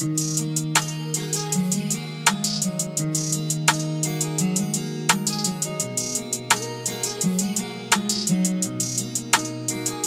[0.00, 0.04] I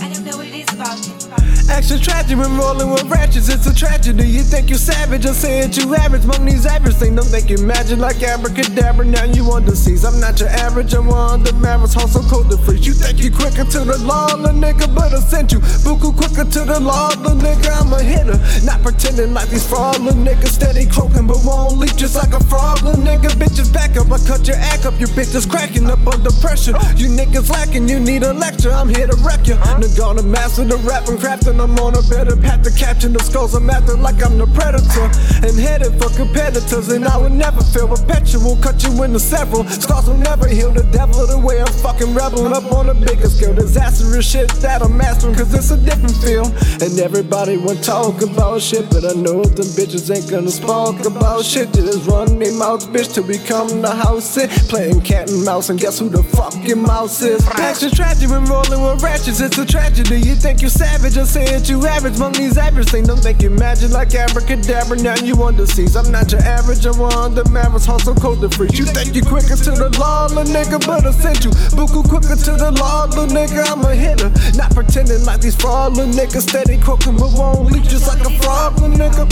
[0.07, 1.40] don't know what it is about you.
[1.70, 4.28] Extra tragic when rolling with ratchets, it's a tragedy.
[4.28, 6.23] You think you're savage, I say it you average.
[6.23, 9.05] Among these average things, don't think you magic like abracadabra.
[9.05, 10.05] Now you on the seas.
[10.05, 12.86] I'm not your average, I'm one the Mavericks, hustle cold to freeze.
[12.86, 15.59] You think you quicker to the law, the nigga, but I sent you.
[15.59, 18.38] Buku quicker to the law, the nigga, I'm a hitter.
[18.66, 22.84] Not pretending like these fraudulent niggas steady croaking, but won't leak just like a frog.
[22.84, 24.99] Little nigga, bitches back up, I cut your act up.
[24.99, 26.73] Your bitches cracking up under pressure.
[26.96, 28.71] You niggas lacking, you need a lecture.
[28.71, 29.55] I'm here to wreck you.
[29.55, 31.20] Nigga, gonna master the rap and
[31.52, 31.62] crafting.
[31.62, 33.54] I'm on a better path to capture the skulls.
[33.55, 35.10] I'm acting like I'm the predator
[35.46, 36.90] and headed for competitors.
[36.90, 38.58] And I would never feel perpetual.
[38.58, 39.64] Cut you into several.
[39.66, 43.30] Scars will never heal the devil the way I'm fucking rebel up on a bigger
[43.30, 43.54] scale.
[43.54, 46.46] Disastrous shit that I'm mastering, cause it's a different feel.
[46.82, 51.46] And everybody want talk about shit, but I know them bitches ain't gonna spark about
[51.46, 51.74] shit.
[51.74, 54.49] Just run their mouths, bitch, till we come the house sit.
[54.70, 57.46] Playing cat and mouse, and guess who the fucking mouse is?
[57.58, 60.20] Extra tragic when rolling with ratchets, it's a tragedy.
[60.20, 61.40] You think you're savage, I say
[61.71, 62.17] you average.
[62.17, 64.97] Among these average things, don't think you magic like abracadabra.
[65.01, 65.95] Now you on the seas.
[65.95, 68.78] I'm not your average, I'm one the Mavericks, hustle cold to freeze.
[68.78, 71.51] You think you quicker to the law, little nigga, but I sent you.
[71.73, 74.29] Buku quicker to the law, little nigga, I'm a hitter.
[74.57, 78.31] Not pretending like these fraud, little niggas steady croaking, but won't leak just like a
[78.41, 79.25] frog, little nigga.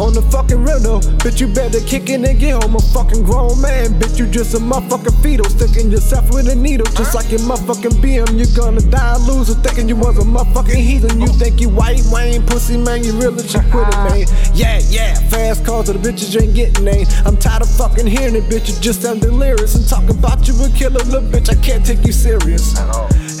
[0.00, 2.76] On the fucking real though, bitch, you better kick in and get home.
[2.76, 5.46] A fucking grown man, bitch, you just a motherfucking fetal.
[5.46, 8.36] Sticking yourself with a needle, just like your motherfucking BM.
[8.36, 11.20] You're gonna die loser, thinking you was a motherfucking heathen.
[11.20, 14.26] You think you white Wayne, pussy man, you really should quit it, man.
[14.56, 17.06] Yeah, yeah, fast calls to the bitches you ain't getting name.
[17.26, 19.74] I'm tired of fucking hearing it, bitch, you just sound delirious.
[19.74, 22.74] And talking about you a killer, little bitch, I can't take you serious.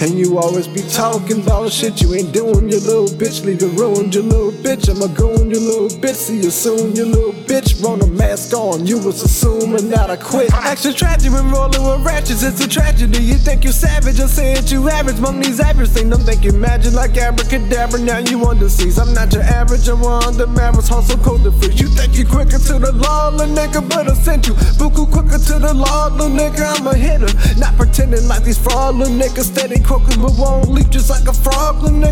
[0.02, 3.44] And you always be talking about shit you ain't doing, you little bitch.
[3.44, 4.90] Leave it ruined, you little bitch.
[4.90, 6.16] I'ma go on, you little bitch.
[6.16, 7.82] See you soon, you little bitch.
[7.82, 10.52] Run a mask on, you was assuming that I quit.
[10.52, 13.22] Extra tragic when rolling with ratchets, it's a tragedy.
[13.22, 15.18] You think you savage, I say it you average.
[15.18, 17.75] Among these average things, don't think you magic like abracadabra.
[17.76, 18.98] Now you on the seas.
[18.98, 21.78] I'm not your average, I'm one the Mavericks, hustle code to freeze.
[21.78, 24.54] You think you quicker to the law, little nigga, but I sent you.
[24.80, 27.28] Buku quicker to the law, little nigga, I'm a hitter.
[27.60, 31.34] Not pretending like these fraud, little niggas steady croaking, but won't leak just like a
[31.34, 32.05] frog, little nigga.